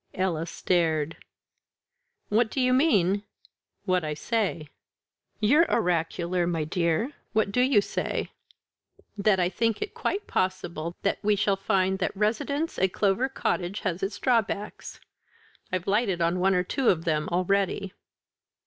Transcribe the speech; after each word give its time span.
Ella 0.15 0.47
stared. 0.47 1.15
"What 2.29 2.49
do 2.49 2.59
you 2.59 2.73
mean?" 2.73 3.21
"What 3.85 4.03
I 4.03 4.15
say." 4.15 4.67
"You're 5.39 5.71
oracular, 5.71 6.47
my 6.47 6.63
dear. 6.63 7.13
What 7.33 7.51
do 7.51 7.61
you 7.61 7.81
say?" 7.81 8.31
"That 9.15 9.39
I 9.39 9.47
think 9.47 9.79
it 9.79 9.93
quite 9.93 10.25
possible 10.25 10.95
that 11.03 11.19
we 11.21 11.35
shall 11.35 11.55
find 11.55 11.99
that 11.99 12.17
residence 12.17 12.79
at 12.79 12.93
Clover 12.93 13.29
Cottage 13.29 13.81
has 13.81 14.01
its 14.01 14.17
drawbacks; 14.17 14.99
I've 15.71 15.85
lighted 15.85 16.19
on 16.19 16.39
one 16.39 16.55
or 16.55 16.63
two 16.63 16.89
of 16.89 17.05
them 17.05 17.29
already." 17.31 17.93